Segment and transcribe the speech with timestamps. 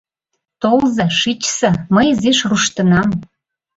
[0.61, 3.09] —Толза, шичса, мый изиш руштынам.